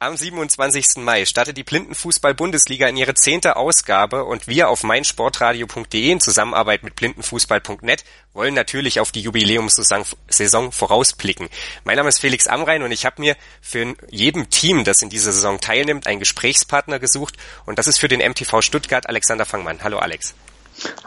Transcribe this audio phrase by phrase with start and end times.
[0.00, 0.98] Am 27.
[0.98, 6.94] Mai startet die Blindenfußball-Bundesliga in ihre zehnte Ausgabe und wir auf meinsportradio.de in Zusammenarbeit mit
[6.94, 11.48] blindenfußball.net wollen natürlich auf die Jubiläumssaison vorausblicken.
[11.82, 15.32] Mein Name ist Felix Amrein und ich habe mir für jedem Team, das in dieser
[15.32, 17.36] Saison teilnimmt, einen Gesprächspartner gesucht
[17.66, 19.82] und das ist für den MTV Stuttgart Alexander Fangmann.
[19.82, 20.32] Hallo Alex.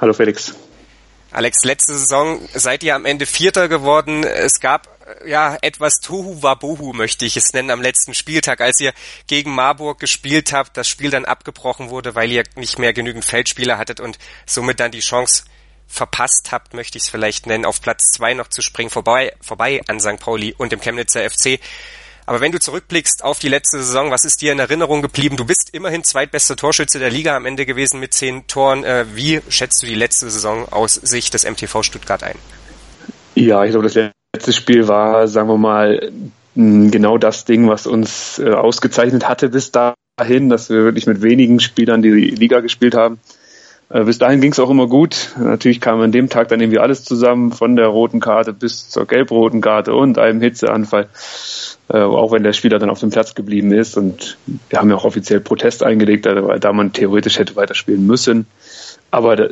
[0.01, 0.53] Hallo Felix.
[1.31, 4.25] Alex, letzte Saison seid ihr am Ende Vierter geworden.
[4.25, 4.89] Es gab
[5.25, 8.93] ja etwas Tohu Wabohu, möchte ich es nennen, am letzten Spieltag, als ihr
[9.27, 13.77] gegen Marburg gespielt habt, das Spiel dann abgebrochen wurde, weil ihr nicht mehr genügend Feldspieler
[13.77, 15.45] hattet und somit dann die Chance
[15.87, 19.81] verpasst habt, möchte ich es vielleicht nennen, auf Platz zwei noch zu springen, vorbei, vorbei
[19.87, 20.19] an St.
[20.19, 21.61] Pauli und dem Chemnitzer FC.
[22.31, 25.35] Aber wenn du zurückblickst auf die letzte Saison, was ist dir in Erinnerung geblieben?
[25.35, 28.85] Du bist immerhin zweitbester Torschütze der Liga am Ende gewesen mit zehn Toren.
[28.85, 32.37] Äh, wie schätzt du die letzte Saison aus Sicht des MTV Stuttgart ein?
[33.35, 36.09] Ja, ich glaube, das letzte Spiel war, sagen wir mal,
[36.55, 41.59] genau das Ding, was uns äh, ausgezeichnet hatte bis dahin, dass wir wirklich mit wenigen
[41.59, 43.19] Spielern die Liga gespielt haben.
[43.91, 45.33] Äh, bis dahin ging es auch immer gut.
[45.39, 49.05] Natürlich kam an dem Tag dann irgendwie alles zusammen, von der roten Karte bis zur
[49.05, 51.09] gelb-roten Karte und einem Hitzeanfall,
[51.89, 53.97] äh, auch wenn der Spieler dann auf dem Platz geblieben ist.
[53.97, 54.37] Und
[54.69, 58.47] wir haben ja auch offiziell Protest eingelegt, also, da man theoretisch hätte weiterspielen müssen.
[59.09, 59.47] Aber da,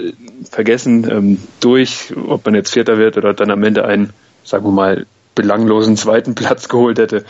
[0.50, 4.14] vergessen ähm, durch, ob man jetzt Vierter wird oder dann am Ende einen,
[4.46, 7.24] sagen wir mal, belanglosen zweiten Platz geholt hätte,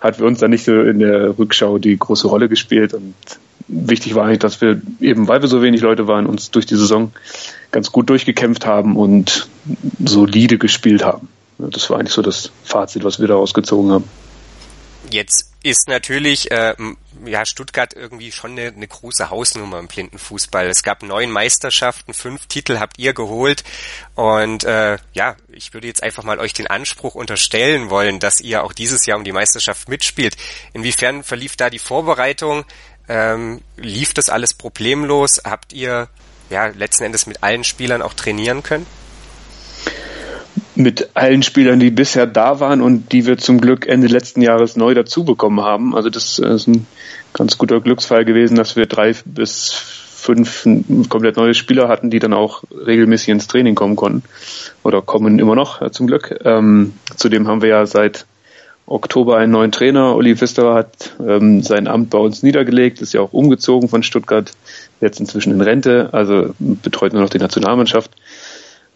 [0.00, 2.94] hat für uns dann nicht so in der Rückschau die große Rolle gespielt.
[2.94, 3.14] Und
[3.68, 6.76] wichtig war eigentlich, dass wir eben, weil wir so wenig Leute waren, uns durch die
[6.76, 7.12] Saison
[7.70, 9.48] ganz gut durchgekämpft haben und
[10.04, 11.28] solide gespielt haben.
[11.58, 14.04] Das war eigentlich so das Fazit, was wir daraus gezogen haben.
[15.10, 16.74] Jetzt ist natürlich äh,
[17.24, 20.66] ja Stuttgart irgendwie schon eine, eine große Hausnummer im Blindenfußball.
[20.66, 23.64] Es gab neun Meisterschaften, fünf Titel habt ihr geholt
[24.14, 28.64] und äh, ja, ich würde jetzt einfach mal euch den Anspruch unterstellen wollen, dass ihr
[28.64, 30.36] auch dieses Jahr um die Meisterschaft mitspielt.
[30.72, 32.64] Inwiefern verlief da die Vorbereitung?
[33.08, 35.42] Ähm, lief das alles problemlos?
[35.44, 36.08] Habt ihr
[36.50, 38.86] ja letzten Endes mit allen Spielern auch trainieren können?
[40.76, 44.76] Mit allen Spielern, die bisher da waren und die wir zum Glück Ende letzten Jahres
[44.76, 45.94] neu dazu bekommen haben.
[45.94, 46.86] Also das ist ein
[47.32, 50.66] ganz guter Glücksfall gewesen, dass wir drei bis fünf
[51.10, 54.22] komplett neue Spieler hatten, die dann auch regelmäßig ins Training kommen konnten
[54.82, 56.40] oder kommen immer noch zum Glück.
[56.44, 58.26] Ähm, zudem haben wir ja seit
[58.86, 60.14] Oktober einen neuen Trainer.
[60.14, 64.50] Uli Pfisterer hat ähm, sein Amt bei uns niedergelegt, ist ja auch umgezogen von Stuttgart,
[65.00, 68.10] jetzt inzwischen in Rente, also betreut nur noch die Nationalmannschaft.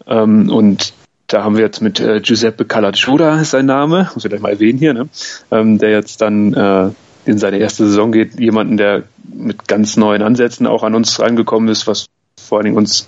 [0.07, 0.93] Ähm, und
[1.27, 4.53] da haben wir jetzt mit äh, Giuseppe Calacciura, ist sein Name, muss ich gleich mal
[4.53, 5.09] erwähnen hier, ne?
[5.51, 6.91] ähm, der jetzt dann äh,
[7.25, 11.69] in seine erste Saison geht, jemanden, der mit ganz neuen Ansätzen auch an uns reingekommen
[11.69, 12.07] ist, was
[12.41, 13.07] vor allen Dingen uns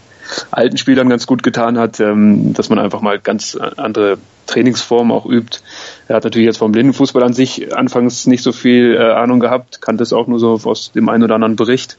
[0.51, 4.19] alten Spielern ganz gut getan hat, ähm, dass man einfach mal ganz andere
[4.51, 5.61] Trainingsformen auch übt.
[6.09, 9.81] Er hat natürlich jetzt vom Blindenfußball an sich anfangs nicht so viel äh, Ahnung gehabt,
[9.81, 11.97] kannte es auch nur so aus dem einen oder anderen Bericht.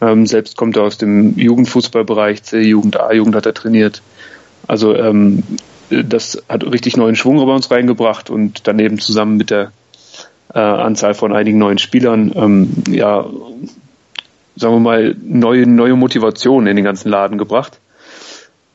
[0.00, 4.02] Ähm, selbst kommt er aus dem Jugendfußballbereich, C-Jugend, A-Jugend hat er trainiert.
[4.66, 5.42] Also ähm,
[5.90, 9.72] das hat richtig neuen Schwung bei uns reingebracht und daneben zusammen mit der
[10.52, 13.26] äh, Anzahl von einigen neuen Spielern ähm, ja
[14.56, 17.78] sagen wir mal, neue, neue Motivation in den ganzen Laden gebracht.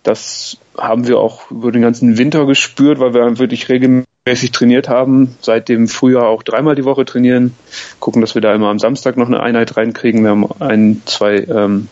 [0.03, 5.35] Das haben wir auch über den ganzen Winter gespürt, weil wir wirklich regelmäßig trainiert haben,
[5.41, 7.53] seit dem Frühjahr auch dreimal die Woche trainieren,
[7.99, 10.23] gucken, dass wir da immer am Samstag noch eine Einheit reinkriegen.
[10.23, 11.87] Wir haben ein, zwei ähm,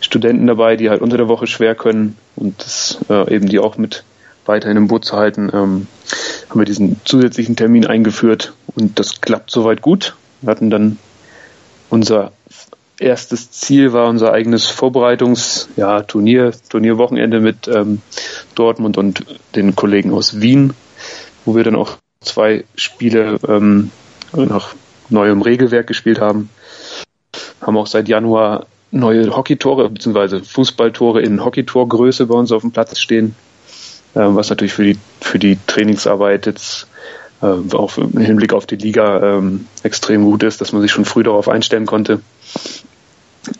[0.00, 3.76] Studenten dabei, die halt unter der Woche schwer können und das äh, eben die auch
[3.76, 4.04] mit
[4.46, 5.86] weiterhin im Boot zu halten, ähm,
[6.48, 10.16] haben wir diesen zusätzlichen Termin eingeführt und das klappt soweit gut.
[10.42, 10.98] Wir hatten dann
[11.88, 12.32] unser
[12.98, 18.00] erstes Ziel war unser eigenes Vorbereitungs, ja, Turnier, Turnierwochenende mit ähm,
[18.54, 19.24] Dortmund und
[19.54, 20.74] den Kollegen aus Wien,
[21.44, 23.90] wo wir dann auch zwei Spiele ähm,
[24.32, 24.74] nach
[25.08, 26.50] neuem Regelwerk gespielt haben.
[27.60, 30.40] Haben auch seit Januar neue Hockeytore bzw.
[30.42, 33.34] Fußballtore in Hockeytorgröße bei uns auf dem Platz stehen,
[34.14, 36.86] ähm, was natürlich für die für die Trainingsarbeit jetzt
[37.42, 41.04] äh, auch im Hinblick auf die Liga ähm, extrem gut ist, dass man sich schon
[41.04, 42.20] früh darauf einstellen konnte.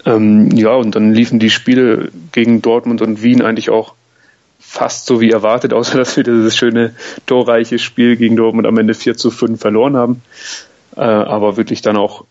[0.06, 3.94] Ähm, ja, und dann liefen die Spiele gegen Dortmund und Wien eigentlich auch
[4.58, 6.94] fast so wie erwartet, außer dass wir dieses schöne
[7.26, 10.22] torreiche Spiel gegen Dortmund am Ende 4 zu 5 verloren haben.
[10.96, 12.24] Äh, aber wirklich dann auch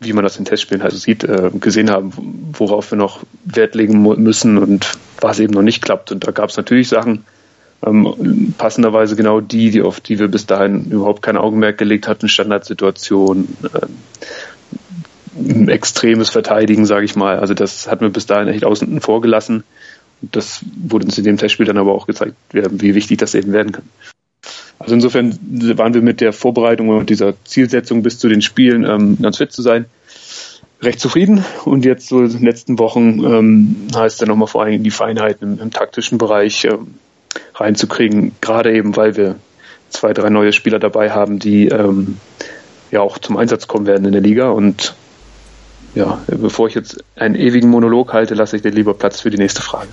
[0.00, 2.12] wie man das in Testspielen halt sieht, äh, gesehen haben,
[2.56, 6.10] worauf wir noch Wert legen müssen und was eben noch nicht klappt.
[6.10, 7.26] Und da gab es natürlich Sachen,
[7.84, 12.28] ähm, passenderweise genau die, die auf die wir bis dahin überhaupt kein Augenmerk gelegt hatten,
[12.28, 13.86] Standardsituationen, äh,
[15.68, 17.38] extremes Verteidigen, sage ich mal.
[17.38, 19.64] Also das hatten wir bis dahin echt außen vor gelassen.
[20.22, 23.52] Und das wurde uns in dem Testspiel dann aber auch gezeigt, wie wichtig das eben
[23.52, 23.84] werden kann.
[24.78, 25.38] Also insofern
[25.76, 29.52] waren wir mit der Vorbereitung und dieser Zielsetzung bis zu den Spielen ähm, ganz fit
[29.52, 29.86] zu sein
[30.82, 31.44] recht zufrieden.
[31.64, 35.54] Und jetzt so in den letzten Wochen ähm, heißt dann nochmal vor allem die Feinheiten
[35.54, 36.94] im, im taktischen Bereich ähm,
[37.54, 39.36] reinzukriegen, gerade eben, weil wir
[39.90, 42.16] zwei, drei neue Spieler dabei haben, die ähm,
[42.90, 44.50] ja auch zum Einsatz kommen werden in der Liga.
[44.50, 44.94] Und
[45.94, 49.38] ja, bevor ich jetzt einen ewigen Monolog halte, lasse ich dir lieber Platz für die
[49.38, 49.88] nächste Frage.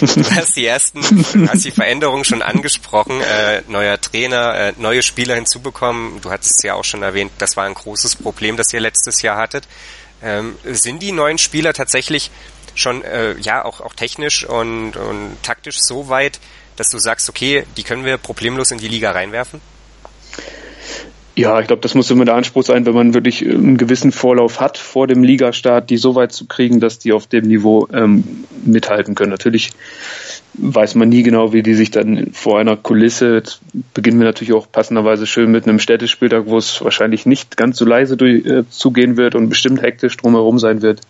[0.00, 5.02] Du hast die ersten, du hast die Veränderungen schon angesprochen, äh, neuer Trainer, äh, neue
[5.02, 6.20] Spieler hinzubekommen.
[6.22, 9.22] Du hattest es ja auch schon erwähnt, das war ein großes Problem, das ihr letztes
[9.22, 9.68] Jahr hattet.
[10.22, 12.30] Ähm, sind die neuen Spieler tatsächlich
[12.74, 16.40] schon äh, ja auch auch technisch und, und taktisch so weit,
[16.76, 19.60] dass du sagst, okay, die können wir problemlos in die Liga reinwerfen?
[21.36, 24.60] Ja, ich glaube, das muss immer der Anspruch sein, wenn man wirklich einen gewissen Vorlauf
[24.60, 28.44] hat vor dem Ligastart, die so weit zu kriegen, dass die auf dem Niveau ähm,
[28.64, 29.32] mithalten können.
[29.32, 29.72] Natürlich
[30.54, 33.60] weiß man nie genau, wie die sich dann vor einer Kulisse, jetzt
[33.94, 37.84] beginnen wir natürlich auch passenderweise schön mit einem Städtespieltag, wo es wahrscheinlich nicht ganz so
[37.84, 41.00] leise durch, äh, zugehen wird und bestimmt hektisch drumherum sein wird,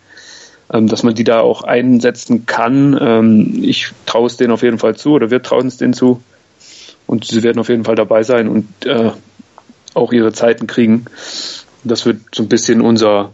[0.73, 2.97] ähm, dass man die da auch einsetzen kann.
[2.99, 6.23] Ähm, ich traue es denen auf jeden Fall zu oder wir trauen es denen zu.
[7.05, 9.11] Und sie werden auf jeden Fall dabei sein und äh,
[9.95, 11.05] auch ihre Zeiten kriegen.
[11.83, 13.33] Das wird so ein bisschen unser,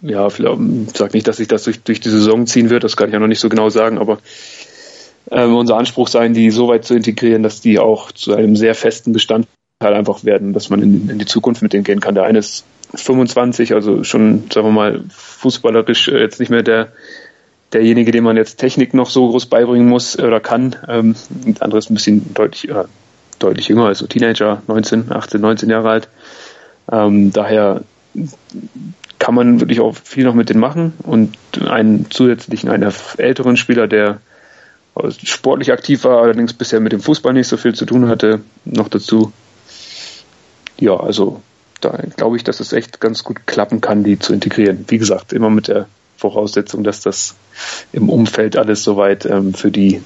[0.00, 0.42] ja, ich
[0.94, 3.20] sag nicht, dass sich das durch, durch die Saison ziehen wird, das kann ich ja
[3.20, 4.18] noch nicht so genau sagen, aber
[5.30, 8.74] ähm, unser Anspruch sein, die so weit zu integrieren, dass die auch zu einem sehr
[8.74, 9.48] festen Bestandteil
[9.80, 12.14] einfach werden, dass man in, in die Zukunft mit denen gehen kann.
[12.14, 12.64] Der eine ist
[12.94, 16.92] 25, also schon, sagen wir mal, fußballerisch äh, jetzt nicht mehr der
[17.72, 20.76] derjenige, dem man jetzt Technik noch so groß beibringen muss oder kann.
[20.88, 22.84] Ähm, der andere ist ein bisschen deutlich, äh,
[23.42, 26.08] deutlich jünger, also Teenager, 19, 18, 19 Jahre alt.
[26.90, 27.82] Ähm, daher
[29.18, 33.86] kann man wirklich auch viel noch mit denen machen und einen zusätzlichen, einen älteren Spieler,
[33.86, 34.20] der
[35.24, 38.88] sportlich aktiv war, allerdings bisher mit dem Fußball nicht so viel zu tun hatte, noch
[38.88, 39.32] dazu.
[40.78, 41.40] Ja, also
[41.80, 44.84] da glaube ich, dass es echt ganz gut klappen kann, die zu integrieren.
[44.88, 45.86] Wie gesagt, immer mit der
[46.16, 47.36] Voraussetzung, dass das
[47.92, 50.02] im Umfeld alles soweit ähm, für die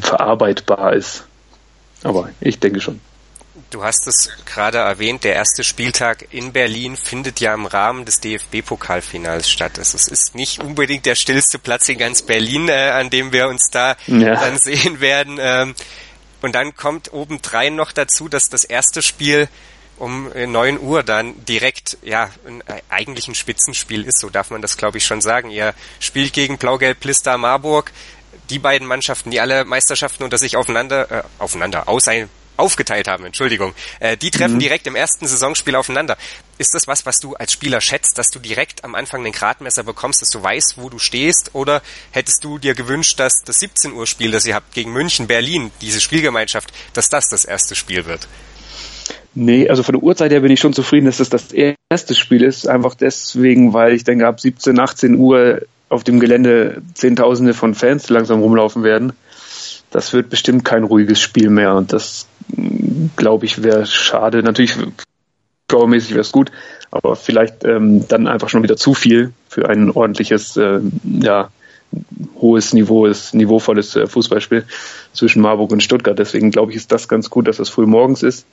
[0.00, 1.27] verarbeitbar ist.
[2.02, 3.00] Aber ich denke schon.
[3.70, 8.20] Du hast es gerade erwähnt, der erste Spieltag in Berlin findet ja im Rahmen des
[8.20, 9.78] DFB-Pokalfinals statt.
[9.78, 13.48] Also es ist nicht unbedingt der stillste Platz in ganz Berlin, äh, an dem wir
[13.48, 14.36] uns da ja.
[14.36, 15.38] dann sehen werden.
[15.38, 15.74] Ähm,
[16.40, 19.48] und dann kommt obendrein noch dazu, dass das erste Spiel
[19.98, 24.62] um 9 äh, Uhr dann direkt, ja, äh, eigentlich ein Spitzenspiel ist, so darf man
[24.62, 25.50] das glaube ich schon sagen.
[25.50, 27.92] Ihr spielt gegen Blau-Gelb Plister Marburg,
[28.50, 32.28] die beiden Mannschaften, die alle Meisterschaften unter sich aufeinander, äh, aufeinander, aus ein,
[32.58, 34.60] aufgeteilt haben, Entschuldigung, äh, die treffen mhm.
[34.60, 36.16] direkt im ersten Saisonspiel aufeinander.
[36.58, 39.84] Ist das was, was du als Spieler schätzt, dass du direkt am Anfang den Gradmesser
[39.84, 41.50] bekommst, dass du weißt, wo du stehst?
[41.54, 45.28] Oder hättest du dir gewünscht, dass das 17 Uhr Spiel, das ihr habt gegen München,
[45.28, 48.26] Berlin, diese Spielgemeinschaft, dass das das erste Spiel wird?
[49.34, 52.42] Nee, also von der Uhrzeit her bin ich schon zufrieden, dass das das erste Spiel
[52.42, 52.66] ist.
[52.66, 58.08] Einfach deswegen, weil ich denke, ab 17, 18 Uhr auf dem Gelände Zehntausende von Fans
[58.10, 59.12] langsam rumlaufen werden.
[59.90, 62.26] Das wird bestimmt kein ruhiges Spiel mehr und das
[63.16, 64.42] glaube ich wäre schade.
[64.42, 64.76] Natürlich
[65.66, 66.50] powermäßig wäre es gut,
[66.90, 71.50] aber vielleicht ähm, dann einfach schon wieder zu viel für ein ordentliches, äh, ja,
[72.40, 74.64] hohes Niveau, niveauvolles äh, Fußballspiel
[75.12, 76.18] zwischen Marburg und Stuttgart.
[76.18, 78.46] Deswegen glaube ich, ist das ganz gut, dass das früh morgens ist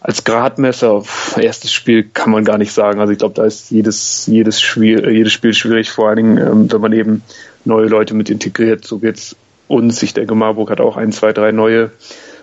[0.00, 1.02] als Gradmesser,
[1.36, 3.00] erstes Spiel kann man gar nicht sagen.
[3.00, 6.38] Also ich glaube, da ist jedes, jedes Spiel, äh, jedes Spiel schwierig, vor allen Dingen,
[6.38, 7.22] ähm, wenn man eben
[7.64, 8.84] neue Leute mit integriert.
[8.84, 9.36] So geht's
[9.68, 10.02] uns.
[10.02, 11.92] Ich denke, Marburg hat auch ein, zwei, drei neue,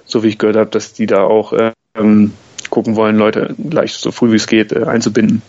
[0.05, 1.53] so wie ich gehört habe, dass die da auch
[1.95, 2.33] ähm,
[2.69, 5.41] gucken wollen, Leute gleich so früh wie es geht äh, einzubinden.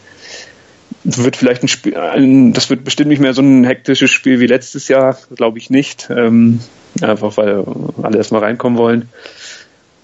[1.04, 4.46] Wird vielleicht ein Spiel, ein, das wird bestimmt nicht mehr so ein hektisches Spiel wie
[4.46, 6.08] letztes Jahr, glaube ich nicht.
[6.10, 6.60] Ähm,
[7.00, 7.64] einfach weil
[8.02, 9.08] alle erstmal reinkommen wollen.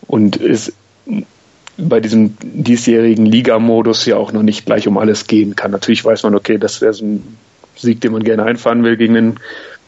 [0.06, 0.72] Und es
[1.76, 5.72] bei diesem diesjährigen Liga-Modus ja auch noch nicht gleich um alles gehen kann.
[5.72, 7.36] Natürlich weiß man, okay, das wäre so ein
[7.76, 9.40] Sieg, den man gerne einfahren will gegen den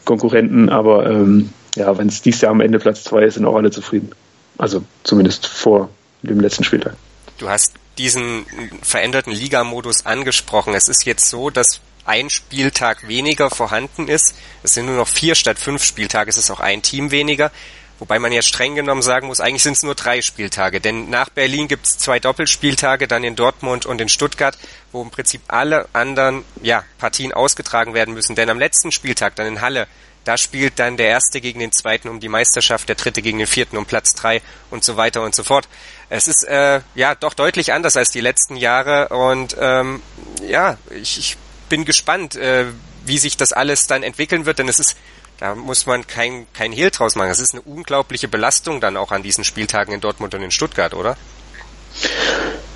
[0.03, 3.55] Konkurrenten, aber ähm, ja, wenn es dieses Jahr am Ende Platz zwei ist, sind auch
[3.55, 4.11] alle zufrieden.
[4.57, 5.89] Also zumindest vor
[6.23, 6.95] dem letzten Spieltag.
[7.37, 8.45] Du hast diesen
[8.81, 10.73] veränderten Liga-Modus angesprochen.
[10.73, 14.35] Es ist jetzt so, dass ein Spieltag weniger vorhanden ist.
[14.63, 16.29] Es sind nur noch vier statt fünf Spieltage.
[16.29, 17.51] Es ist auch ein Team weniger.
[17.99, 20.79] Wobei man ja streng genommen sagen muss, eigentlich sind es nur drei Spieltage.
[20.79, 24.57] Denn nach Berlin gibt es zwei Doppelspieltage, dann in Dortmund und in Stuttgart,
[24.91, 28.35] wo im Prinzip alle anderen ja, Partien ausgetragen werden müssen.
[28.35, 29.87] Denn am letzten Spieltag, dann in Halle,
[30.25, 33.47] da spielt dann der Erste gegen den Zweiten um die Meisterschaft, der Dritte gegen den
[33.47, 35.67] Vierten um Platz drei und so weiter und so fort.
[36.09, 40.01] Es ist äh, ja doch deutlich anders als die letzten Jahre und ähm,
[40.47, 41.37] ja, ich, ich
[41.69, 42.65] bin gespannt, äh,
[43.05, 44.95] wie sich das alles dann entwickeln wird, denn es ist
[45.39, 47.29] da muss man kein, kein Hehl draus machen.
[47.29, 50.93] Es ist eine unglaubliche Belastung dann auch an diesen Spieltagen in Dortmund und in Stuttgart,
[50.93, 51.15] oder?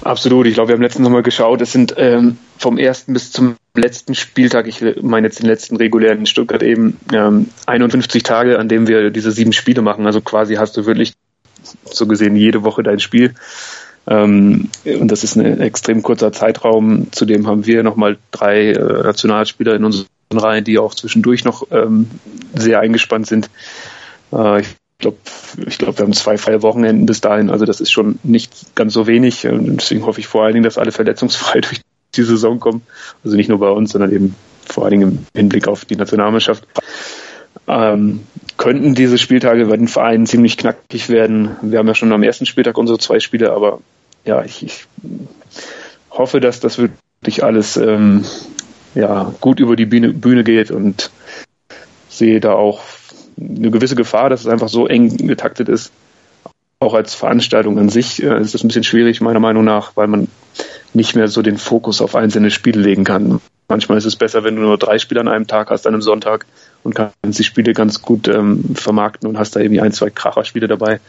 [0.03, 0.45] Absolut.
[0.47, 1.61] Ich glaube, wir haben letztens nochmal geschaut.
[1.61, 6.19] Es sind ähm, vom ersten bis zum letzten Spieltag, ich meine jetzt den letzten regulären
[6.19, 10.05] in Stuttgart eben, ähm, 51 Tage, an denen wir diese sieben Spiele machen.
[10.05, 11.13] Also quasi hast du wirklich
[11.85, 13.33] so gesehen jede Woche dein Spiel.
[14.07, 17.11] Ähm, und das ist ein extrem kurzer Zeitraum.
[17.11, 22.09] Zudem haben wir nochmal drei äh, Nationalspieler in unseren Reihen, die auch zwischendurch noch ähm,
[22.53, 23.49] sehr eingespannt sind.
[24.33, 25.17] Äh, ich glaube,
[25.67, 27.49] ich glaube, wir haben zwei freie Wochenenden bis dahin.
[27.49, 29.47] Also das ist schon nicht ganz so wenig.
[29.47, 31.81] Und deswegen hoffe ich vor allen Dingen, dass alle verletzungsfrei durch
[32.15, 32.81] die Saison kommen.
[33.23, 36.67] Also nicht nur bei uns, sondern eben vor allen Dingen im Hinblick auf die Nationalmannschaft.
[37.71, 38.19] Ähm,
[38.57, 41.55] könnten diese Spieltage bei den Vereinen ziemlich knackig werden.
[41.61, 43.79] Wir haben ja schon am ersten Spieltag unsere zwei Spiele, aber
[44.25, 44.85] ja, ich, ich
[46.11, 48.25] hoffe, dass das wirklich alles ähm,
[48.93, 51.11] ja, gut über die Bühne, Bühne geht und
[52.09, 52.81] sehe da auch
[53.39, 55.93] eine gewisse Gefahr, dass es einfach so eng getaktet ist.
[56.79, 60.07] Auch als Veranstaltung an sich äh, ist das ein bisschen schwierig, meiner Meinung nach, weil
[60.07, 60.27] man
[60.93, 63.39] nicht mehr so den Fokus auf einzelne Spiele legen kann.
[63.69, 66.01] Manchmal ist es besser, wenn du nur drei Spiele an einem Tag hast, an einem
[66.01, 66.45] Sonntag
[66.83, 70.67] und kannst die Spiele ganz gut ähm, vermarkten und hast da irgendwie ein, zwei Kracherspiele
[70.67, 70.99] dabei.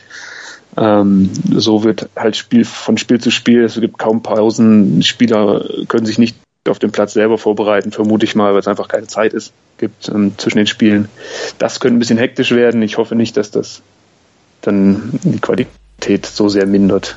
[0.76, 6.07] Ähm, so wird halt Spiel von Spiel zu Spiel, es gibt kaum Pausen, Spieler können
[6.07, 6.37] sich nicht
[6.69, 10.09] auf dem Platz selber vorbereiten, vermute ich mal, weil es einfach keine Zeit ist, gibt
[10.09, 11.09] ähm, zwischen den Spielen.
[11.59, 12.83] Das könnte ein bisschen hektisch werden.
[12.83, 13.83] Ich hoffe nicht, dass das
[14.61, 17.17] dann die Qualität so sehr mindert.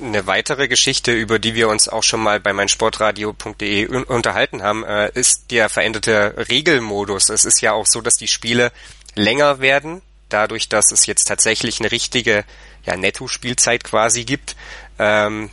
[0.00, 5.10] Eine weitere Geschichte, über die wir uns auch schon mal bei meinsportradio.de unterhalten haben, äh,
[5.14, 7.30] ist der veränderte Regelmodus.
[7.30, 8.70] Es ist ja auch so, dass die Spiele
[9.16, 12.44] länger werden, dadurch, dass es jetzt tatsächlich eine richtige
[12.86, 14.54] ja, Netto-Spielzeit quasi gibt.
[15.00, 15.50] Ähm,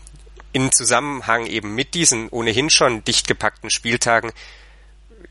[0.52, 4.32] in Zusammenhang eben mit diesen ohnehin schon dicht gepackten Spieltagen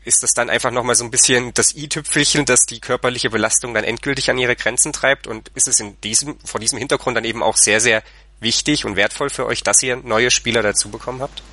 [0.03, 3.83] ist das dann einfach nochmal so ein bisschen das i-Tüpfelchen, das die körperliche Belastung dann
[3.83, 7.41] endgültig an ihre Grenzen treibt und ist es in diesem, vor diesem Hintergrund dann eben
[7.41, 8.03] auch sehr, sehr
[8.39, 11.43] wichtig und wertvoll für euch, dass ihr neue Spieler dazu bekommen habt?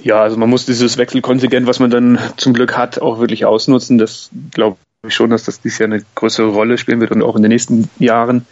[0.00, 3.98] Ja, also man muss dieses Wechselkontingent, was man dann zum Glück hat, auch wirklich ausnutzen.
[3.98, 4.76] Das glaube
[5.06, 7.50] ich schon, dass das dieses Jahr eine größere Rolle spielen wird und auch in den
[7.50, 8.46] nächsten Jahren.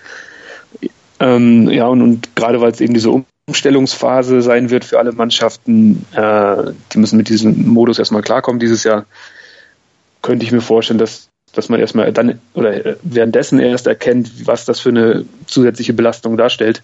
[1.20, 3.10] Ähm, ja, und, und gerade weil es eben diese
[3.46, 6.06] Umstellungsphase sein wird für alle Mannschaften.
[6.12, 9.04] Äh, die müssen mit diesem Modus erstmal klarkommen dieses Jahr.
[10.22, 14.80] Könnte ich mir vorstellen, dass, dass man erstmal dann oder währenddessen erst erkennt, was das
[14.80, 16.82] für eine zusätzliche Belastung darstellt.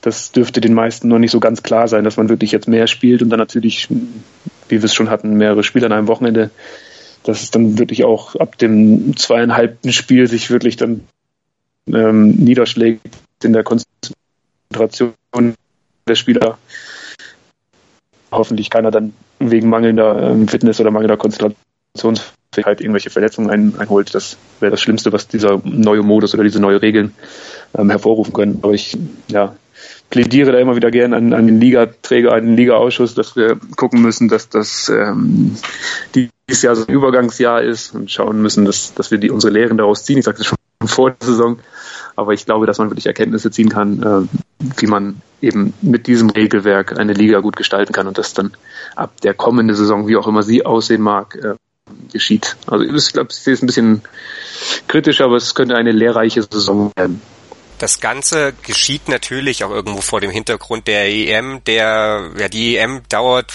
[0.00, 2.88] Das dürfte den meisten noch nicht so ganz klar sein, dass man wirklich jetzt mehr
[2.88, 3.88] spielt und dann natürlich,
[4.68, 6.50] wie wir es schon hatten, mehrere Spiele an einem Wochenende,
[7.22, 11.02] dass es dann wirklich auch ab dem zweieinhalbten Spiel sich wirklich dann
[11.86, 13.06] ähm, niederschlägt
[13.44, 14.16] in der Konzentration
[14.72, 15.54] Konzentration
[16.08, 16.58] der Spieler.
[18.30, 21.18] Hoffentlich keiner dann wegen mangelnder ähm, Fitness oder mangelnder
[22.52, 24.14] Konzentrationsfähigkeit irgendwelche Verletzungen ein, einholt.
[24.14, 27.14] Das wäre das Schlimmste, was dieser neue Modus oder diese neue Regeln
[27.76, 28.58] ähm, hervorrufen können.
[28.62, 28.96] Aber ich
[29.28, 29.56] ja,
[30.10, 34.02] plädiere da immer wieder gern an, an den Ligaträger, an den Ligaausschuss, dass wir gucken
[34.02, 35.56] müssen, dass das ähm,
[36.14, 39.78] dieses Jahr so ein Übergangsjahr ist und schauen müssen, dass, dass wir die, unsere Lehren
[39.78, 40.18] daraus ziehen.
[40.18, 41.58] Ich sagte schon vor der Saison,
[42.16, 46.28] aber ich glaube, dass man wirklich Erkenntnisse ziehen kann, äh, wie man eben mit diesem
[46.28, 48.52] Regelwerk eine Liga gut gestalten kann und das dann
[48.94, 51.54] ab der kommenden Saison, wie auch immer sie aussehen mag, äh,
[52.12, 52.56] geschieht.
[52.66, 54.02] Also ich glaube, ich sehe es ein bisschen
[54.88, 57.20] kritisch, aber es könnte eine lehrreiche Saison werden.
[57.78, 61.64] Das Ganze geschieht natürlich auch irgendwo vor dem Hintergrund der EM.
[61.64, 63.52] Der, ja, die EM dauert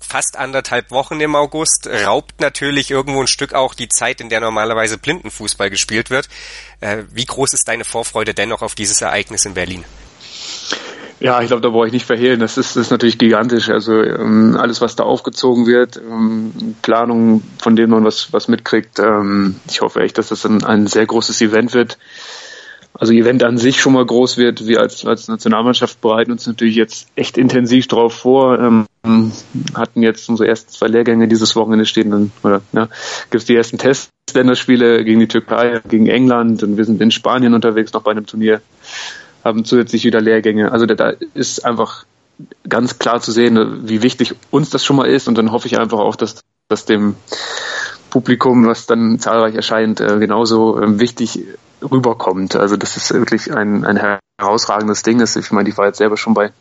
[0.00, 4.38] fast anderthalb Wochen im August, raubt natürlich irgendwo ein Stück auch die Zeit, in der
[4.38, 6.28] normalerweise Blindenfußball gespielt wird.
[6.80, 9.84] Äh, wie groß ist deine Vorfreude dennoch auf dieses Ereignis in Berlin?
[11.20, 12.38] Ja, ich glaube, da brauche ich nicht verhehlen.
[12.38, 13.70] Das ist, das ist natürlich gigantisch.
[13.70, 18.98] Also ähm, alles, was da aufgezogen wird, ähm, Planung, von dem man was, was mitkriegt.
[19.00, 21.98] Ähm, ich hoffe echt, dass das ein, ein sehr großes Event wird
[22.98, 24.66] also Event an sich schon mal groß wird.
[24.66, 28.58] Wir als, als Nationalmannschaft bereiten uns natürlich jetzt echt intensiv drauf vor.
[28.58, 28.86] Ähm,
[29.74, 32.10] hatten jetzt unsere ersten zwei Lehrgänge dieses Wochenende stehen.
[32.10, 32.86] Dann, oder ja,
[33.30, 37.54] gibt es die ersten Testländerspiele gegen die Türkei, gegen England und wir sind in Spanien
[37.54, 38.60] unterwegs noch bei einem Turnier,
[39.44, 40.72] haben zusätzlich wieder Lehrgänge.
[40.72, 42.04] Also da, ist einfach
[42.68, 45.78] ganz klar zu sehen, wie wichtig uns das schon mal ist und dann hoffe ich
[45.78, 47.16] einfach auch, dass, dass dem
[48.10, 51.40] Publikum, was dann zahlreich erscheint, äh, genauso äh, wichtig
[51.82, 52.56] rüberkommt.
[52.56, 55.36] Also das ist wirklich ein, ein herausragendes Ding ist.
[55.36, 56.52] Ich meine, ich war jetzt selber schon bei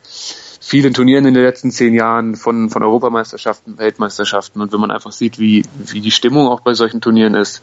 [0.60, 5.12] vielen Turnieren in den letzten zehn Jahren von, von Europameisterschaften, Weltmeisterschaften und wenn man einfach
[5.12, 7.62] sieht, wie, wie die Stimmung auch bei solchen Turnieren ist,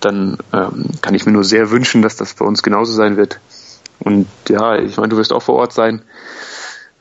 [0.00, 3.40] dann ähm, kann ich mir nur sehr wünschen, dass das bei uns genauso sein wird.
[4.00, 6.02] Und ja, ich meine, du wirst auch vor Ort sein.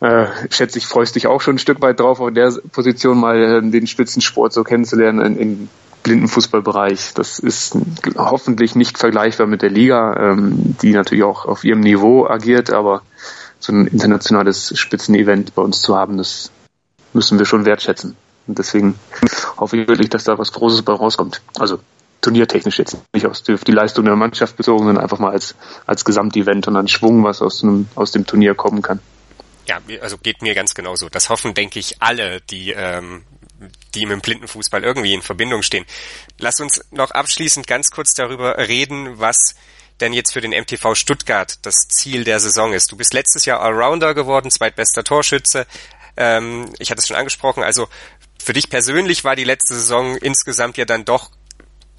[0.02, 3.38] Äh, schätze ich, freust dich auch schon ein Stück weit drauf, auf der Position mal
[3.38, 5.70] äh, den Spitzensport so kennenzulernen in, in
[6.04, 7.14] Blindenfußballbereich.
[7.16, 7.78] Das ist
[8.18, 13.02] hoffentlich nicht vergleichbar mit der Liga, ähm, die natürlich auch auf ihrem Niveau agiert, aber
[13.60, 16.52] so ein internationales Spitzenevent bei uns zu haben, das
[17.14, 18.16] müssen wir schon wertschätzen.
[18.48, 18.96] Und deswegen
[19.58, 21.42] hoffe ich wirklich, dass da was Großes bei rauskommt.
[21.60, 21.80] Also
[22.22, 26.68] turniertechnisch jetzt nicht aus die Leistung der Mannschaft bezogen, sondern einfach mal als, als Gesamtevent
[26.68, 29.00] und an Schwung, was aus, einem, aus dem Turnier kommen kann.
[29.66, 31.10] Ja, also geht mir ganz genauso.
[31.10, 33.24] Das hoffen, denke ich, alle, die ähm,
[33.96, 35.86] die mit dem Blindenfußball irgendwie in Verbindung stehen.
[36.38, 39.56] Lass uns noch abschließend ganz kurz darüber reden, was
[40.00, 42.92] denn jetzt für den MTV Stuttgart das Ziel der Saison ist.
[42.92, 45.68] Du bist letztes Jahr Allrounder geworden, zweitbester Torschütze.
[46.16, 47.88] Ähm, ich hatte es schon angesprochen, also
[48.42, 51.32] für dich persönlich war die letzte Saison insgesamt ja dann doch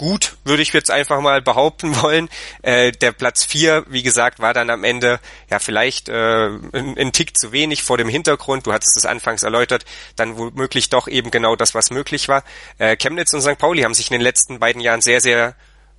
[0.01, 2.31] gut, würde ich jetzt einfach mal behaupten wollen.
[2.63, 7.13] Äh, der Platz vier, wie gesagt, war dann am Ende ja vielleicht äh, ein, ein,
[7.13, 8.67] Tick zu wenig vor dem Hintergrund.
[8.67, 9.85] Du hattest es anfangs erläutert,
[10.17, 12.45] dann womöglich doch eben genau das, was möglich war.
[12.79, 13.59] Äh, Chemnitz und St.
[13.59, 15.55] Pauli haben sich in den letzten beiden Jahren sehr, sehr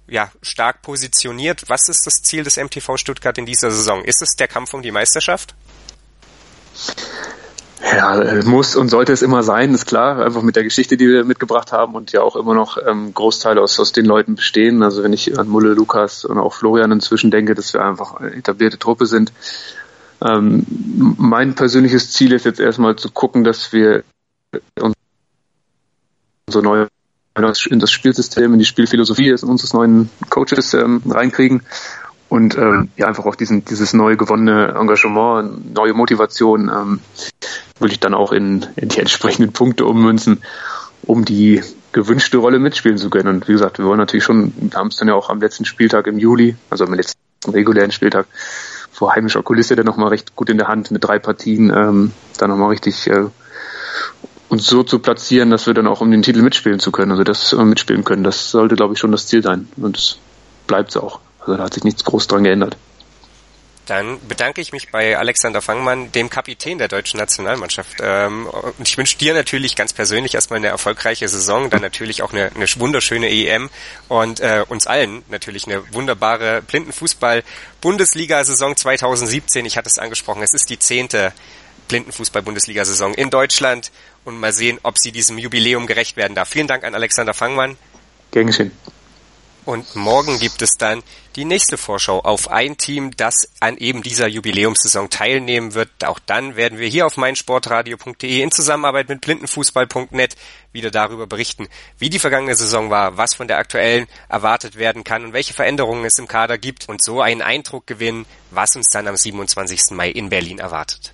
[0.08, 1.66] ja, stark positioniert.
[1.68, 4.04] Was ist das Ziel des MTV Stuttgart in dieser Saison?
[4.04, 5.54] Ist es der Kampf um die Meisterschaft?
[7.84, 10.24] Ja, äh, muss und sollte es immer sein, ist klar.
[10.24, 13.62] Einfach mit der Geschichte, die wir mitgebracht haben und ja auch immer noch ähm, Großteile
[13.62, 14.84] aus, aus den Leuten bestehen.
[14.84, 18.78] Also wenn ich an Mulle, Lukas und auch Florian inzwischen denke, dass wir einfach etablierte
[18.78, 19.34] Truppe sind.
[20.24, 20.66] Ähm,
[21.18, 24.04] mein persönliches Ziel ist jetzt erstmal zu gucken, dass wir
[26.48, 26.88] unser neue
[27.70, 31.62] in das Spielsystem, in die Spielphilosophie unseres neuen Coaches ähm, reinkriegen
[32.32, 37.00] und ähm, ja einfach auch diesen dieses neu gewonnene Engagement, neue Motivation ähm,
[37.82, 40.42] will ich dann auch in, in die entsprechenden Punkte ummünzen,
[41.04, 41.62] um die
[41.92, 43.28] gewünschte Rolle mitspielen zu können.
[43.28, 45.66] Und wie gesagt, wir wollen natürlich schon, wir haben es dann ja auch am letzten
[45.66, 48.28] Spieltag im Juli, also am letzten regulären Spieltag,
[48.92, 52.50] vor heimischer Kulisse dann nochmal recht gut in der Hand mit drei Partien, ähm, dann
[52.50, 53.26] nochmal richtig äh,
[54.50, 57.24] uns so zu platzieren, dass wir dann auch um den Titel mitspielen zu können, also
[57.24, 58.24] das äh, mitspielen können.
[58.24, 59.70] Das sollte, glaube ich, schon das Ziel sein.
[59.78, 60.18] Und es
[60.68, 61.20] bleibt es auch.
[61.40, 62.78] Also da hat sich nichts groß dran geändert.
[63.92, 67.98] Dann bedanke ich mich bei Alexander Fangmann, dem Kapitän der deutschen Nationalmannschaft.
[68.02, 72.32] Ähm, und ich wünsche dir natürlich ganz persönlich erstmal eine erfolgreiche Saison, dann natürlich auch
[72.32, 73.70] eine, eine wunderschöne EM
[74.08, 79.66] und äh, uns allen natürlich eine wunderbare Blindenfußball-Bundesliga-Saison 2017.
[79.66, 81.34] Ich hatte es angesprochen, es ist die zehnte
[81.90, 83.92] Blindenfußball-Bundesliga-Saison in Deutschland
[84.24, 86.48] und mal sehen, ob sie diesem Jubiläum gerecht werden darf.
[86.48, 87.76] Vielen Dank an Alexander Fangmann.
[88.32, 88.72] Gern geschehen.
[89.64, 91.04] Und morgen gibt es dann
[91.36, 95.90] die nächste Vorschau auf ein Team, das an eben dieser Jubiläumssaison teilnehmen wird.
[96.04, 100.36] Auch dann werden wir hier auf meinsportradio.de in Zusammenarbeit mit blindenfußball.net
[100.74, 101.68] wieder darüber berichten,
[102.00, 106.06] wie die vergangene Saison war, was von der aktuellen erwartet werden kann und welche Veränderungen
[106.06, 109.92] es im Kader gibt und so einen Eindruck gewinnen, was uns dann am 27.
[109.92, 111.14] Mai in Berlin erwartet.